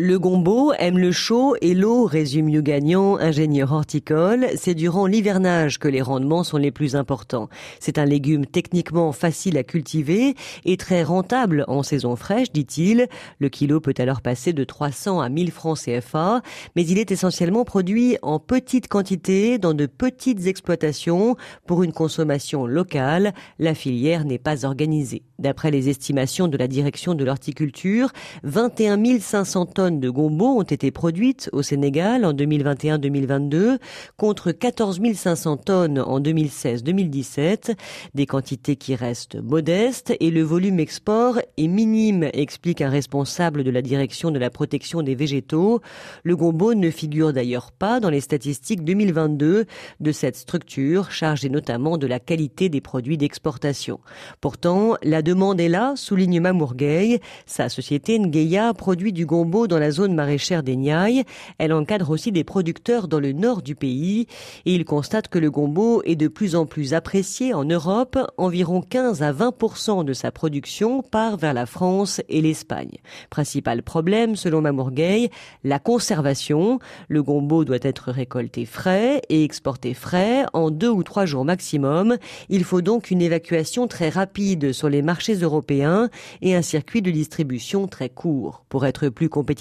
Le 0.00 0.16
gombo 0.16 0.72
aime 0.78 0.96
le 0.96 1.10
chaud 1.10 1.56
et 1.60 1.74
l'eau, 1.74 2.04
résume 2.04 2.52
Gagnon, 2.60 3.18
ingénieur 3.18 3.72
horticole. 3.72 4.46
C'est 4.54 4.76
durant 4.76 5.06
l'hivernage 5.06 5.80
que 5.80 5.88
les 5.88 6.02
rendements 6.02 6.44
sont 6.44 6.56
les 6.56 6.70
plus 6.70 6.94
importants. 6.94 7.48
C'est 7.80 7.98
un 7.98 8.04
légume 8.04 8.46
techniquement 8.46 9.10
facile 9.10 9.58
à 9.58 9.64
cultiver 9.64 10.36
et 10.64 10.76
très 10.76 11.02
rentable 11.02 11.64
en 11.66 11.82
saison 11.82 12.14
fraîche, 12.14 12.52
dit-il. 12.52 13.08
Le 13.40 13.48
kilo 13.48 13.80
peut 13.80 13.94
alors 13.98 14.20
passer 14.20 14.52
de 14.52 14.62
300 14.62 15.20
à 15.20 15.28
1000 15.28 15.50
francs 15.50 15.80
CFA, 15.80 16.42
mais 16.76 16.86
il 16.86 16.96
est 16.96 17.10
essentiellement 17.10 17.64
produit 17.64 18.18
en 18.22 18.38
petite 18.38 18.86
quantité 18.86 19.58
dans 19.58 19.74
de 19.74 19.86
petites 19.86 20.46
exploitations 20.46 21.34
pour 21.66 21.82
une 21.82 21.92
consommation 21.92 22.66
locale. 22.66 23.34
La 23.58 23.74
filière 23.74 24.24
n'est 24.24 24.38
pas 24.38 24.64
organisée. 24.64 25.24
D'après 25.40 25.72
les 25.72 25.88
estimations 25.88 26.46
de 26.46 26.56
la 26.56 26.68
direction 26.68 27.14
de 27.14 27.24
l'horticulture, 27.24 28.12
21 28.44 29.18
500 29.18 29.66
tonnes 29.66 29.87
de 29.90 30.10
gombo 30.10 30.58
ont 30.58 30.62
été 30.62 30.90
produites 30.90 31.50
au 31.52 31.62
Sénégal 31.62 32.24
en 32.24 32.32
2021-2022 32.32 33.78
contre 34.16 34.52
14 34.52 35.00
500 35.14 35.56
tonnes 35.58 35.98
en 35.98 36.20
2016-2017, 36.20 37.76
des 38.14 38.26
quantités 38.26 38.76
qui 38.76 38.94
restent 38.94 39.36
modestes 39.36 40.14
et 40.20 40.30
le 40.30 40.42
volume 40.42 40.80
export 40.80 41.38
est 41.56 41.66
minime, 41.66 42.28
explique 42.32 42.80
un 42.80 42.90
responsable 42.90 43.64
de 43.64 43.70
la 43.70 43.82
direction 43.82 44.30
de 44.30 44.38
la 44.38 44.50
protection 44.50 45.02
des 45.02 45.14
végétaux. 45.14 45.80
Le 46.22 46.36
gombo 46.36 46.74
ne 46.74 46.90
figure 46.90 47.32
d'ailleurs 47.32 47.72
pas 47.72 48.00
dans 48.00 48.10
les 48.10 48.20
statistiques 48.20 48.84
2022 48.84 49.64
de 50.00 50.12
cette 50.12 50.36
structure 50.36 51.10
chargée 51.10 51.48
notamment 51.48 51.98
de 51.98 52.06
la 52.06 52.20
qualité 52.20 52.68
des 52.68 52.80
produits 52.80 53.16
d'exportation. 53.16 54.00
Pourtant, 54.40 54.96
la 55.02 55.22
demande 55.22 55.60
est 55.60 55.68
là, 55.68 55.94
souligne 55.96 56.40
Mamourgueil. 56.40 57.20
Sa 57.46 57.68
société 57.68 58.18
Ngeya 58.18 58.74
produit 58.74 59.12
du 59.12 59.26
gombo 59.26 59.66
dans 59.66 59.77
la 59.78 59.90
zone 59.90 60.14
maraîchère 60.14 60.62
des 60.62 60.76
Niayes. 60.76 61.24
Elle 61.58 61.72
encadre 61.72 62.10
aussi 62.10 62.32
des 62.32 62.44
producteurs 62.44 63.08
dans 63.08 63.20
le 63.20 63.32
nord 63.32 63.62
du 63.62 63.74
pays 63.74 64.26
et 64.66 64.74
il 64.74 64.84
constate 64.84 65.28
que 65.28 65.38
le 65.38 65.50
gombo 65.50 66.02
est 66.04 66.16
de 66.16 66.28
plus 66.28 66.56
en 66.56 66.66
plus 66.66 66.94
apprécié 66.94 67.54
en 67.54 67.64
Europe. 67.64 68.18
Environ 68.36 68.82
15 68.82 69.22
à 69.22 69.32
20% 69.32 70.04
de 70.04 70.12
sa 70.12 70.30
production 70.30 71.02
part 71.02 71.36
vers 71.36 71.54
la 71.54 71.66
France 71.66 72.20
et 72.28 72.40
l'Espagne. 72.40 72.98
Principal 73.30 73.82
problème, 73.82 74.36
selon 74.36 74.60
Mamourgueil, 74.60 75.30
la 75.64 75.78
conservation. 75.78 76.78
Le 77.08 77.22
gombo 77.22 77.64
doit 77.64 77.78
être 77.82 78.10
récolté 78.10 78.64
frais 78.64 79.22
et 79.28 79.44
exporté 79.44 79.94
frais 79.94 80.44
en 80.52 80.70
deux 80.70 80.90
ou 80.90 81.02
trois 81.02 81.26
jours 81.26 81.44
maximum. 81.44 82.16
Il 82.48 82.64
faut 82.64 82.80
donc 82.80 83.10
une 83.10 83.22
évacuation 83.22 83.86
très 83.86 84.08
rapide 84.08 84.72
sur 84.72 84.88
les 84.88 85.02
marchés 85.02 85.34
européens 85.34 86.08
et 86.42 86.54
un 86.54 86.62
circuit 86.62 87.02
de 87.02 87.10
distribution 87.10 87.86
très 87.86 88.08
court. 88.08 88.64
Pour 88.68 88.86
être 88.86 89.08
plus 89.08 89.28
compétitif, 89.28 89.57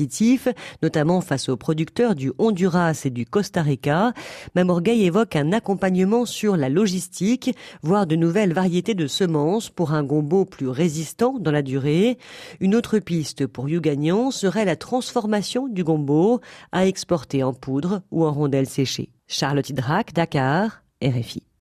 notamment 0.82 1.22
face 1.22 1.50
aux 1.50 1.58
producteurs 1.58 2.16
du 2.16 2.32
Honduras 2.38 3.02
et 3.06 3.10
du 3.10 3.26
Costa 3.26 3.62
Rica. 3.62 4.14
Mamorgueil 4.56 5.06
évoque 5.06 5.36
un 5.36 5.54
accompagnement 5.54 6.26
sur 6.26 6.58
la 6.58 6.70
logistique, 6.70 7.56
voire 7.84 8.08
de 8.08 8.16
nouvelles 8.16 8.54
variétés 8.54 8.96
de 8.96 9.08
semences 9.08 9.70
pour 9.70 9.94
un 9.94 10.04
gombo 10.04 10.46
plus 10.46 10.68
résistant 10.68 11.38
dans 11.40 11.52
la 11.52 11.62
durée. 11.62 12.18
Une 12.60 12.76
autre 12.76 13.00
piste 13.00 13.48
pour 13.48 13.68
Gagnant 13.68 14.32
serait 14.32 14.66
la 14.66 14.76
transformation 14.76 15.68
du 15.68 15.84
gombo 15.84 16.42
à 16.72 16.86
exporter 16.86 17.44
en 17.44 17.54
poudre 17.54 18.02
ou 18.12 18.26
en 18.26 18.32
rondelles 18.32 18.68
séchées. 18.68 19.10
Charlotte 19.28 19.70
Hydrac, 19.70 20.14
Dakar, 20.14 20.84
RFI. 21.04 21.48